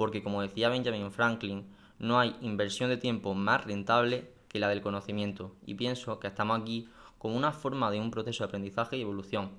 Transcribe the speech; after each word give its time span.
porque 0.00 0.22
como 0.22 0.40
decía 0.40 0.70
Benjamin 0.70 1.12
Franklin, 1.12 1.66
no 1.98 2.18
hay 2.18 2.34
inversión 2.40 2.88
de 2.88 2.96
tiempo 2.96 3.34
más 3.34 3.66
rentable 3.66 4.30
que 4.48 4.58
la 4.58 4.70
del 4.70 4.80
conocimiento, 4.80 5.54
y 5.66 5.74
pienso 5.74 6.18
que 6.18 6.26
estamos 6.26 6.58
aquí 6.58 6.88
como 7.18 7.36
una 7.36 7.52
forma 7.52 7.90
de 7.90 8.00
un 8.00 8.10
proceso 8.10 8.42
de 8.42 8.48
aprendizaje 8.48 8.96
y 8.96 9.02
evolución. 9.02 9.50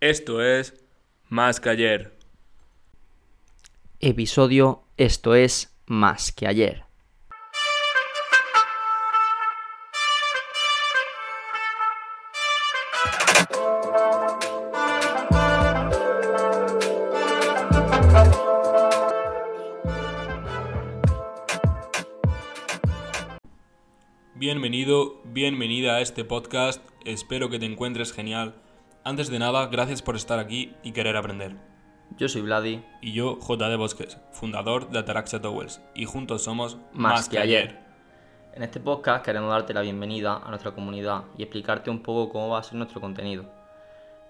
Esto 0.00 0.40
es 0.40 0.82
Más 1.28 1.60
que 1.60 1.68
ayer. 1.68 2.16
Episodio 4.00 4.84
Esto 4.96 5.34
es 5.34 5.76
Más 5.84 6.32
que 6.32 6.46
ayer. 6.46 6.86
Bienvenido, 24.38 25.22
bienvenida 25.24 25.94
a 25.94 26.02
este 26.02 26.22
podcast, 26.22 26.86
espero 27.06 27.48
que 27.48 27.58
te 27.58 27.64
encuentres 27.64 28.12
genial. 28.12 28.54
Antes 29.02 29.30
de 29.30 29.38
nada, 29.38 29.68
gracias 29.68 30.02
por 30.02 30.14
estar 30.14 30.38
aquí 30.38 30.74
y 30.82 30.92
querer 30.92 31.16
aprender. 31.16 31.56
Yo 32.18 32.28
soy 32.28 32.42
Vladi. 32.42 32.84
Y 33.00 33.14
yo, 33.14 33.38
JD 33.40 33.78
Bosques, 33.78 34.18
fundador 34.32 34.90
de 34.90 34.98
Ataraxia 34.98 35.40
Towers, 35.40 35.80
y 35.94 36.04
juntos 36.04 36.44
somos 36.44 36.76
Más, 36.92 37.30
que, 37.30 37.38
ayer. 37.38 37.80
En 38.52 38.62
este 38.62 38.78
podcast 38.78 39.24
queremos 39.24 39.48
darte 39.48 39.72
la 39.72 39.80
bienvenida 39.80 40.42
a 40.44 40.50
nuestra 40.50 40.72
comunidad 40.72 41.24
y 41.38 41.42
explicarte 41.42 41.88
un 41.88 42.02
poco 42.02 42.30
cómo 42.30 42.50
va 42.50 42.58
a 42.58 42.62
ser 42.62 42.74
nuestro 42.74 43.00
contenido. 43.00 43.50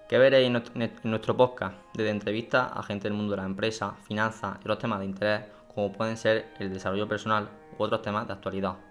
¿Qué 0.07 0.17
veréis 0.17 0.47
en 0.47 0.93
nuestro 1.03 1.35
podcast? 1.35 1.75
Desde 1.93 2.11
entrevistas 2.11 2.71
a 2.73 2.81
gente 2.81 3.09
del 3.09 3.17
mundo 3.17 3.31
de 3.31 3.41
la 3.41 3.45
empresa, 3.45 3.97
finanzas 4.07 4.55
y 4.55 4.61
otros 4.61 4.79
temas 4.79 4.99
de 4.99 5.05
interés, 5.05 5.41
como 5.75 5.91
pueden 5.91 6.15
ser 6.15 6.47
el 6.59 6.71
desarrollo 6.71 7.09
personal 7.09 7.49
u 7.77 7.83
otros 7.83 8.01
temas 8.01 8.25
de 8.25 8.31
actualidad. 8.31 8.86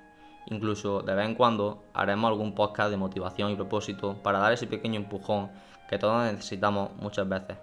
Incluso 0.47 1.00
de 1.00 1.14
vez 1.14 1.27
en 1.27 1.34
cuando 1.34 1.83
haremos 1.92 2.28
algún 2.30 2.55
podcast 2.55 2.91
de 2.91 2.97
motivación 2.97 3.50
y 3.50 3.56
propósito 3.56 4.16
para 4.22 4.39
dar 4.39 4.53
ese 4.53 4.66
pequeño 4.66 4.97
empujón 4.97 5.50
que 5.88 5.98
todos 5.98 6.33
necesitamos 6.33 6.91
muchas 6.97 7.28
veces. 7.28 7.56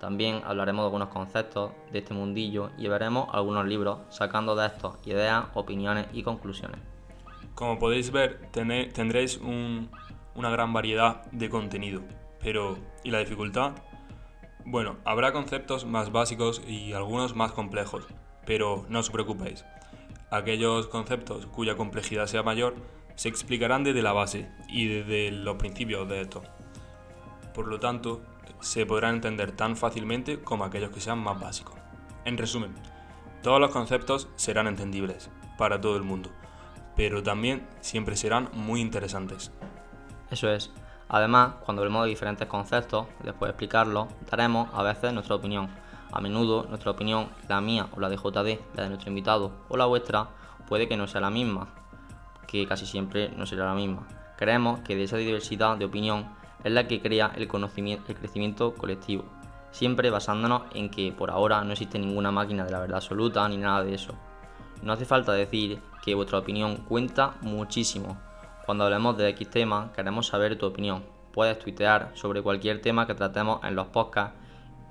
También 0.00 0.42
hablaremos 0.44 0.82
de 0.82 0.86
algunos 0.86 1.08
conceptos 1.08 1.72
de 1.92 2.00
este 2.00 2.14
mundillo 2.14 2.70
y 2.76 2.88
veremos 2.88 3.28
algunos 3.32 3.66
libros 3.66 3.98
sacando 4.08 4.56
de 4.56 4.66
estos 4.66 4.96
ideas, 5.06 5.44
opiniones 5.54 6.06
y 6.12 6.22
conclusiones. 6.22 6.80
Como 7.54 7.78
podéis 7.78 8.10
ver, 8.10 8.48
tendréis 8.50 9.38
una 9.38 10.50
gran 10.50 10.72
variedad 10.72 11.24
de 11.30 11.48
contenido. 11.50 12.02
Pero, 12.40 12.78
¿y 13.04 13.10
la 13.10 13.20
dificultad? 13.20 13.72
Bueno, 14.64 14.96
habrá 15.04 15.32
conceptos 15.32 15.84
más 15.84 16.10
básicos 16.10 16.62
y 16.66 16.94
algunos 16.94 17.36
más 17.36 17.52
complejos, 17.52 18.04
pero 18.44 18.84
no 18.88 19.00
os 19.00 19.10
preocupéis 19.10 19.64
aquellos 20.32 20.88
conceptos 20.88 21.44
cuya 21.46 21.76
complejidad 21.76 22.26
sea 22.26 22.42
mayor 22.42 22.74
se 23.14 23.28
explicarán 23.28 23.84
desde 23.84 24.00
la 24.00 24.14
base 24.14 24.50
y 24.66 24.88
desde 24.88 25.30
los 25.30 25.56
principios 25.56 26.08
de 26.08 26.22
esto. 26.22 26.42
Por 27.52 27.68
lo 27.68 27.78
tanto, 27.78 28.22
se 28.60 28.86
podrán 28.86 29.16
entender 29.16 29.52
tan 29.52 29.76
fácilmente 29.76 30.40
como 30.40 30.64
aquellos 30.64 30.90
que 30.90 31.00
sean 31.00 31.18
más 31.18 31.38
básicos. 31.38 31.74
En 32.24 32.38
resumen, 32.38 32.74
todos 33.42 33.60
los 33.60 33.70
conceptos 33.70 34.28
serán 34.36 34.68
entendibles 34.68 35.30
para 35.58 35.80
todo 35.80 35.96
el 35.96 36.02
mundo, 36.02 36.30
pero 36.96 37.22
también 37.22 37.68
siempre 37.80 38.16
serán 38.16 38.48
muy 38.54 38.80
interesantes. 38.80 39.52
Eso 40.30 40.50
es. 40.50 40.70
Además, 41.08 41.56
cuando 41.66 41.82
hablemos 41.82 42.04
de 42.04 42.10
diferentes 42.10 42.48
conceptos, 42.48 43.06
después 43.22 43.48
de 43.48 43.50
explicarlos, 43.50 44.08
daremos 44.30 44.70
a 44.72 44.82
veces 44.82 45.12
nuestra 45.12 45.36
opinión 45.36 45.68
a 46.12 46.20
menudo 46.20 46.66
nuestra 46.68 46.90
opinión, 46.90 47.28
la 47.48 47.60
mía 47.60 47.88
o 47.96 48.00
la 48.00 48.08
de 48.08 48.16
JD, 48.16 48.76
la 48.76 48.82
de 48.82 48.88
nuestro 48.88 49.10
invitado 49.10 49.52
o 49.68 49.76
la 49.76 49.86
vuestra, 49.86 50.28
puede 50.68 50.86
que 50.86 50.96
no 50.96 51.06
sea 51.06 51.20
la 51.20 51.30
misma, 51.30 51.68
que 52.46 52.66
casi 52.66 52.86
siempre 52.86 53.30
no 53.30 53.46
será 53.46 53.66
la 53.66 53.74
misma. 53.74 54.06
Creemos 54.36 54.80
que 54.80 54.94
de 54.94 55.04
esa 55.04 55.16
diversidad 55.16 55.76
de 55.76 55.86
opinión 55.86 56.26
es 56.64 56.72
la 56.72 56.86
que 56.86 57.00
crea 57.00 57.32
el, 57.34 57.48
conocimiento, 57.48 58.04
el 58.08 58.18
crecimiento 58.18 58.74
colectivo, 58.74 59.24
siempre 59.70 60.10
basándonos 60.10 60.62
en 60.74 60.90
que 60.90 61.12
por 61.12 61.30
ahora 61.30 61.64
no 61.64 61.72
existe 61.72 61.98
ninguna 61.98 62.30
máquina 62.30 62.64
de 62.64 62.70
la 62.70 62.80
verdad 62.80 62.96
absoluta 62.96 63.48
ni 63.48 63.56
nada 63.56 63.82
de 63.82 63.94
eso. 63.94 64.14
No 64.82 64.92
hace 64.92 65.04
falta 65.04 65.32
decir 65.32 65.80
que 66.04 66.14
vuestra 66.14 66.38
opinión 66.38 66.76
cuenta 66.88 67.34
muchísimo. 67.40 68.18
Cuando 68.66 68.84
hablemos 68.84 69.16
de 69.16 69.28
X 69.30 69.48
tema, 69.48 69.92
queremos 69.94 70.26
saber 70.26 70.58
tu 70.58 70.66
opinión. 70.66 71.04
Puedes 71.32 71.58
tuitear 71.58 72.10
sobre 72.14 72.42
cualquier 72.42 72.80
tema 72.80 73.06
que 73.06 73.14
tratemos 73.14 73.62
en 73.64 73.74
los 73.74 73.86
podcasts 73.86 74.36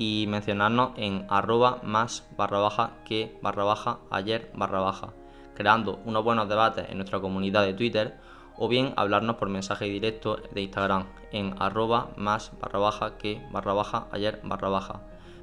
y 0.02 0.26
mencionarnos 0.26 0.94
en 0.98 1.28
arroba 1.30 1.80
más 1.84 2.28
barra 2.36 2.58
baja 2.58 2.94
que 3.06 3.38
barra 3.44 3.64
baja 3.64 4.00
ayer 4.10 4.50
barra 4.56 4.80
baja, 4.80 5.14
creando 5.54 6.00
unos 6.06 6.24
buenos 6.24 6.50
debates 6.50 6.90
en 6.90 6.98
nuestra 6.98 7.20
comunidad 7.20 7.64
de 7.68 7.76
Twitter 7.76 8.18
o 8.58 8.68
bien 8.68 8.96
hablarnos 8.96 9.36
por 9.36 9.50
mensaje 9.50 9.86
directo 9.86 10.38
de 10.38 10.62
Instagram 10.64 11.06
en 11.32 11.54
arroba 11.60 12.10
más 12.18 12.52
barra 12.60 12.80
baja 12.80 13.18
que 13.20 13.46
barra 13.52 13.74
baja 13.74 14.08
ayer 14.12 14.42
barra 14.44 14.70
baja, 14.70 15.02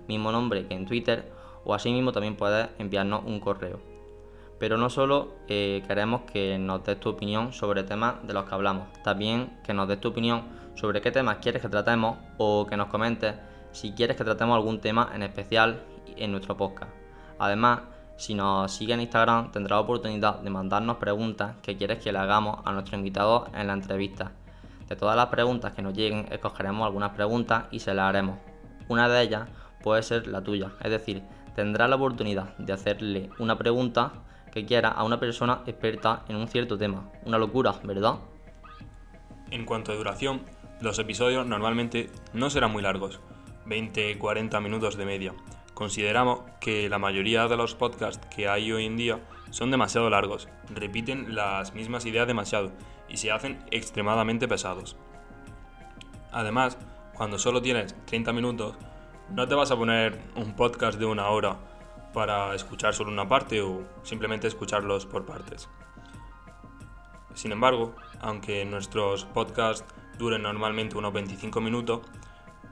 mismo 0.08 0.32
nombre 0.32 0.66
que 0.66 0.74
en 0.74 0.86
Twitter 0.86 1.30
o 1.64 1.72
asimismo 1.72 2.10
también 2.10 2.34
puedes 2.34 2.68
enviarnos 2.80 3.22
un 3.26 3.38
correo. 3.38 3.78
Pero 4.58 4.76
no 4.76 4.90
solo 4.90 5.36
eh, 5.46 5.84
queremos 5.86 6.22
que 6.22 6.58
nos 6.58 6.82
des 6.82 6.98
tu 6.98 7.10
opinión 7.10 7.52
sobre 7.52 7.84
temas 7.84 8.26
de 8.26 8.32
los 8.34 8.42
que 8.46 8.56
hablamos, 8.56 8.92
también 9.04 9.60
que 9.62 9.72
nos 9.72 9.86
des 9.86 10.00
tu 10.00 10.08
opinión 10.08 10.42
sobre 10.74 11.00
qué 11.00 11.12
temas 11.12 11.36
quieres 11.36 11.62
que 11.62 11.68
tratemos 11.68 12.18
o 12.38 12.66
que 12.66 12.76
nos 12.76 12.88
comentes 12.88 13.36
si 13.72 13.92
quieres 13.92 14.16
que 14.16 14.24
tratemos 14.24 14.56
algún 14.56 14.80
tema 14.80 15.10
en 15.14 15.22
especial 15.22 15.82
en 16.16 16.32
nuestro 16.32 16.56
podcast. 16.56 16.90
Además, 17.38 17.80
si 18.16 18.34
nos 18.34 18.72
sigues 18.72 18.94
en 18.94 19.02
Instagram 19.02 19.52
tendrás 19.52 19.80
oportunidad 19.80 20.40
de 20.40 20.50
mandarnos 20.50 20.96
preguntas 20.96 21.56
que 21.62 21.76
quieres 21.76 22.02
que 22.02 22.12
le 22.12 22.18
hagamos 22.18 22.58
a 22.64 22.72
nuestro 22.72 22.96
invitado 22.96 23.46
en 23.54 23.66
la 23.68 23.74
entrevista. 23.74 24.32
De 24.88 24.96
todas 24.96 25.16
las 25.16 25.26
preguntas 25.26 25.72
que 25.72 25.82
nos 25.82 25.94
lleguen, 25.94 26.26
escogeremos 26.30 26.86
algunas 26.86 27.10
preguntas 27.10 27.64
y 27.70 27.78
se 27.78 27.94
las 27.94 28.08
haremos. 28.08 28.38
Una 28.88 29.08
de 29.08 29.22
ellas 29.22 29.48
puede 29.82 30.02
ser 30.02 30.26
la 30.26 30.42
tuya, 30.42 30.72
es 30.82 30.90
decir, 30.90 31.22
tendrás 31.54 31.90
la 31.90 31.96
oportunidad 31.96 32.56
de 32.56 32.72
hacerle 32.72 33.30
una 33.38 33.56
pregunta 33.56 34.12
que 34.50 34.64
quiera 34.64 34.88
a 34.88 35.04
una 35.04 35.20
persona 35.20 35.60
experta 35.66 36.24
en 36.28 36.36
un 36.36 36.48
cierto 36.48 36.78
tema. 36.78 37.10
Una 37.24 37.38
locura, 37.38 37.74
¿verdad? 37.84 38.14
En 39.50 39.64
cuanto 39.64 39.92
a 39.92 39.94
duración, 39.94 40.42
los 40.80 40.98
episodios 40.98 41.46
normalmente 41.46 42.10
no 42.32 42.50
serán 42.50 42.72
muy 42.72 42.82
largos, 42.82 43.20
20-40 43.68 44.60
minutos 44.62 44.96
de 44.96 45.04
media. 45.04 45.34
Consideramos 45.74 46.40
que 46.60 46.88
la 46.88 46.98
mayoría 46.98 47.46
de 47.46 47.56
los 47.56 47.74
podcasts 47.74 48.26
que 48.34 48.48
hay 48.48 48.72
hoy 48.72 48.86
en 48.86 48.96
día 48.96 49.20
son 49.50 49.70
demasiado 49.70 50.10
largos, 50.10 50.48
repiten 50.74 51.34
las 51.34 51.74
mismas 51.74 52.04
ideas 52.06 52.26
demasiado 52.26 52.72
y 53.08 53.18
se 53.18 53.30
hacen 53.30 53.64
extremadamente 53.70 54.48
pesados. 54.48 54.96
Además, 56.32 56.78
cuando 57.14 57.38
solo 57.38 57.62
tienes 57.62 57.94
30 58.06 58.32
minutos, 58.32 58.76
no 59.30 59.46
te 59.46 59.54
vas 59.54 59.70
a 59.70 59.76
poner 59.76 60.20
un 60.36 60.54
podcast 60.56 60.98
de 60.98 61.06
una 61.06 61.28
hora 61.28 61.58
para 62.12 62.54
escuchar 62.54 62.94
solo 62.94 63.10
una 63.10 63.28
parte 63.28 63.60
o 63.60 63.84
simplemente 64.02 64.46
escucharlos 64.46 65.06
por 65.06 65.26
partes. 65.26 65.68
Sin 67.34 67.52
embargo, 67.52 67.94
aunque 68.20 68.64
nuestros 68.64 69.24
podcasts 69.24 69.84
duren 70.18 70.42
normalmente 70.42 70.98
unos 70.98 71.12
25 71.12 71.60
minutos, 71.60 72.00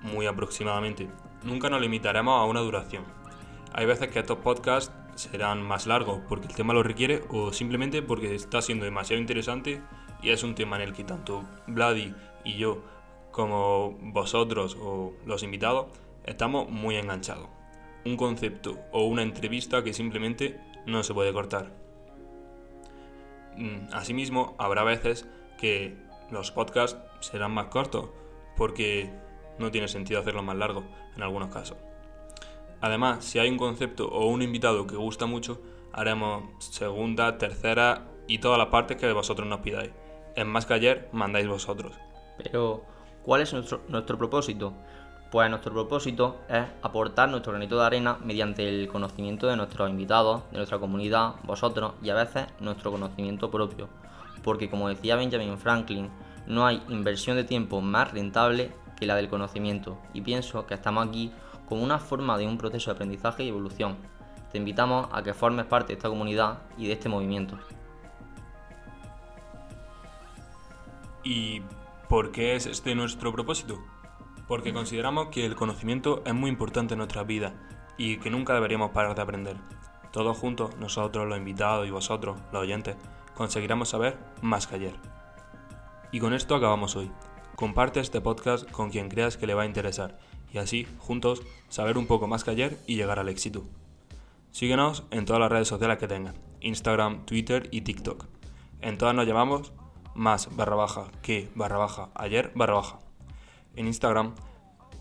muy 0.03 0.27
aproximadamente. 0.27 1.09
Nunca 1.43 1.71
nos 1.71 1.81
limitaremos 1.81 2.41
a 2.41 2.45
una 2.45 2.61
duración. 2.61 3.05
Hay 3.73 3.87
veces 3.87 4.09
que 4.09 4.19
estos 4.19 4.39
podcasts 4.39 4.93
serán 5.17 5.63
más 5.63 5.87
largos 5.87 6.21
porque 6.29 6.47
el 6.47 6.55
tema 6.55 6.75
lo 6.75 6.83
requiere 6.83 7.25
o 7.31 7.53
simplemente 7.53 8.03
porque 8.03 8.35
está 8.35 8.63
siendo 8.63 8.85
demasiado 8.85 9.21
interesante 9.21 9.83
y 10.23 10.31
es 10.31 10.43
un 10.43 10.55
tema 10.55 10.77
en 10.77 10.83
el 10.83 10.93
que 10.93 11.05
tanto 11.05 11.45
Vladi 11.67 12.15
y 12.45 12.57
yo 12.57 12.83
como 13.31 13.93
vosotros 14.01 14.77
o 14.81 15.13
los 15.27 15.43
invitados 15.43 15.87
estamos 16.25 16.71
muy 16.71 16.97
enganchados. 16.97 17.49
Un 18.05 18.17
concepto 18.17 18.79
o 18.93 19.05
una 19.05 19.23
entrevista 19.23 19.83
que 19.83 19.93
simplemente 19.93 20.61
no 20.87 21.03
se 21.03 21.13
puede 21.13 21.33
cortar. 21.33 21.73
Mm, 23.57 23.93
asimismo, 23.93 24.55
habrá 24.59 24.85
veces 24.85 25.27
que 25.59 25.97
los 26.31 26.51
podcasts 26.51 26.99
serán 27.21 27.53
más 27.53 27.67
cortos 27.67 28.11
porque 28.57 29.11
no 29.59 29.71
tiene 29.71 29.89
sentido 29.89 30.21
hacerlo 30.21 30.43
más 30.43 30.57
largo 30.57 30.85
en 31.17 31.23
algunos 31.23 31.49
casos. 31.49 31.77
Además, 32.81 33.25
si 33.25 33.39
hay 33.39 33.49
un 33.49 33.57
concepto 33.57 34.07
o 34.09 34.27
un 34.27 34.43
invitado 34.43 34.87
que 34.87 34.97
gusta 34.97 35.27
mucho, 35.27 35.61
haremos 35.93 36.45
segunda, 36.59 37.39
tercera 37.39 38.09
y 38.27 38.39
todas 38.39 38.59
las 38.59 38.69
partes 38.69 38.97
que 38.99 39.11
vosotros 39.13 39.49
nos 39.49 39.61
pidáis. 39.61 39.91
En 40.35 40.49
más 40.49 40.67
que 40.67 40.75
ayer, 40.75 41.09
mandáis 41.13 41.49
vosotros. 41.49 41.93
Pero, 42.43 42.85
¿cuál 43.23 43.41
es 43.41 43.53
nuestro 43.53 44.19
propósito? 44.19 44.75
Pues 45.31 45.51
nuestro 45.51 45.73
propósito 45.73 46.37
es 46.49 46.65
aportar 46.83 47.29
nuestro 47.29 47.53
granito 47.53 47.79
de 47.79 47.87
arena 47.87 48.19
mediante 48.23 48.69
el 48.69 48.89
conocimiento 48.89 49.47
de 49.49 49.57
nuestros 49.57 49.91
invitados, 49.91 50.43
de 50.51 50.59
nuestra 50.59 50.79
comunidad, 50.79 51.35
vosotros 51.45 51.95
y 52.03 52.11
a 52.11 52.15
veces 52.15 52.47
nuestro 52.61 52.93
conocimiento 52.93 53.51
propio. 53.51 53.89
Porque 54.45 54.71
como 54.71 54.89
decía 54.89 55.17
Benjamin 55.17 55.59
Franklin, 55.59 56.11
no 56.47 56.67
hay 56.67 56.83
inversión 56.89 57.37
de 57.37 57.45
tiempo 57.45 57.81
más 57.81 58.13
rentable 58.13 58.71
que 58.99 59.07
la 59.07 59.15
del 59.15 59.29
conocimiento 59.29 59.99
y 60.13 60.23
pienso 60.23 60.67
que 60.67 60.75
estamos 60.75 61.07
aquí 61.07 61.33
como 61.69 61.83
una 61.83 61.99
forma 61.99 62.39
de 62.39 62.47
un 62.47 62.59
proceso 62.59 62.91
de 62.91 62.95
aprendizaje 62.95 63.45
y 63.45 63.49
evolución. 63.49 63.97
Te 64.51 64.59
invitamos 64.59 65.09
a 65.13 65.23
que 65.23 65.35
formes 65.35 65.67
parte 65.67 65.89
de 65.89 65.95
esta 65.95 66.09
comunidad 66.09 66.63
y 66.79 66.87
de 66.87 66.95
este 66.95 67.09
movimiento. 67.09 67.59
¿Y 71.25 71.61
por 72.09 72.31
qué 72.31 72.55
es 72.55 72.67
este 72.67 72.95
nuestro 72.95 73.33
propósito? 73.33 73.79
Porque 74.47 74.73
consideramos 74.73 75.29
que 75.29 75.45
el 75.45 75.57
conocimiento 75.57 76.23
es 76.25 76.35
muy 76.35 76.51
importante 76.51 76.95
en 76.95 76.99
nuestra 76.99 77.25
vida 77.25 77.55
y 77.99 78.19
que 78.19 78.31
nunca 78.31 78.55
deberíamos 78.55 78.93
parar 78.93 79.17
de 79.17 79.23
aprender. 79.23 79.57
Todos 80.13 80.39
juntos, 80.39 80.77
nosotros, 80.79 81.27
los 81.27 81.37
invitados 81.37 81.87
y 81.87 81.91
vosotros, 81.91 82.39
los 82.53 82.63
oyentes, 82.63 82.97
conseguiremos 83.35 83.89
saber 83.89 84.17
más 84.41 84.67
que 84.67 84.77
ayer. 84.77 84.95
Y 86.13 86.21
con 86.21 86.33
esto 86.33 86.55
acabamos 86.55 86.95
hoy. 86.95 87.11
Comparte 87.57 88.01
este 88.01 88.21
podcast 88.21 88.71
con 88.71 88.91
quien 88.91 89.09
creas 89.09 89.39
que 89.39 89.47
le 89.47 89.55
va 89.55 89.63
a 89.63 89.67
interesar 89.67 90.19
y 90.53 90.59
así, 90.59 90.87
juntos, 90.99 91.43
saber 91.71 91.97
un 91.97 92.07
poco 92.07 92.27
más 92.27 92.45
que 92.45 92.51
ayer 92.51 92.79
y 92.87 92.97
llegar 92.97 93.19
al 93.19 93.31
éxito. 93.31 93.65
Síguenos 94.51 95.05
en 95.11 95.25
todas 95.25 95.41
las 95.41 95.51
redes 95.51 95.67
sociales 95.67 95.97
que 95.97 96.07
tengas, 96.07 96.35
Instagram, 96.61 97.25
Twitter 97.25 97.69
y 97.73 97.81
TikTok. 97.81 98.27
En 98.83 98.99
todas 98.99 99.15
nos 99.15 99.27
llamamos 99.27 99.73
más 100.15 100.55
barra 100.55 100.77
baja 100.77 101.07
que 101.23 101.49
barra 101.55 101.79
baja 101.79 102.11
ayer 102.15 102.53
barra 102.55 102.75
baja. 102.75 102.99
En 103.75 103.87
Instagram 103.87 104.35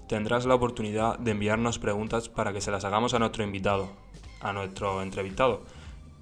tendrás 0.08 0.46
la 0.46 0.56
oportunidad 0.56 1.20
de 1.20 1.32
enviarnos 1.32 1.78
preguntas 1.78 2.30
para 2.30 2.54
que 2.54 2.62
se 2.62 2.72
las 2.72 2.86
hagamos 2.86 3.14
a 3.14 3.20
nuestro 3.20 3.44
invitado, 3.44 3.90
a 4.40 4.54
nuestro 4.54 5.02
entrevistado, 5.02 5.64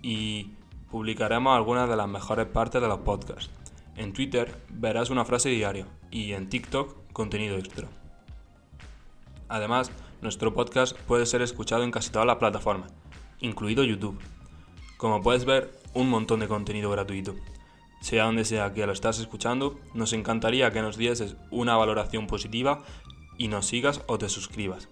y 0.02 0.56
publicaremos 0.90 1.56
algunas 1.56 1.88
de 1.88 1.96
las 1.96 2.08
mejores 2.08 2.48
partes 2.48 2.82
de 2.82 2.88
los 2.88 3.00
podcasts. 3.00 3.63
En 3.96 4.14
Twitter 4.14 4.56
verás 4.70 5.10
una 5.10 5.26
frase 5.26 5.50
diaria 5.50 5.88
y 6.10 6.34
en 6.34 6.50
TikTok 6.50 7.12
contenido 7.14 7.58
extra. 7.58 7.88
Además, 9.50 9.92
nuestro 10.22 10.54
podcast 10.54 10.98
puede 11.02 11.26
ser 11.26 11.42
escuchado 11.42 11.84
en 11.84 11.92
casi 11.92 12.10
todas 12.10 12.26
las 12.26 12.38
plataformas, 12.38 12.92
incluido 13.40 13.84
YouTube. 13.84 14.20
Como 14.98 15.22
puedes 15.22 15.46
ver, 15.46 15.72
un 15.94 16.10
montón 16.10 16.40
de 16.40 16.48
contenido 16.48 16.90
gratuito. 16.90 17.36
Sea 18.02 18.26
donde 18.26 18.46
sea 18.46 18.74
que 18.74 18.86
lo 18.86 18.94
estás 18.94 19.20
escuchando, 19.20 19.80
nos 19.94 20.14
encantaría 20.14 20.72
que 20.72 20.82
nos 20.82 20.98
dieses 20.98 21.36
una 21.52 21.76
valoración 21.76 22.26
positiva 22.28 22.84
y 23.38 23.48
nos 23.48 23.68
sigas 23.68 24.02
o 24.08 24.18
te 24.18 24.28
suscribas. 24.28 24.90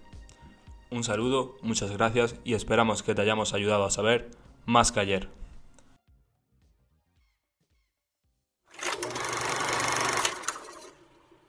Un 0.90 1.04
saludo, 1.04 1.56
muchas 1.62 1.90
gracias 1.90 2.36
y 2.44 2.54
esperamos 2.54 3.02
que 3.02 3.14
te 3.14 3.22
hayamos 3.22 3.54
ayudado 3.54 3.84
a 3.84 3.90
saber 3.90 4.30
más 4.66 4.92
que 4.92 5.00
ayer. 5.00 5.41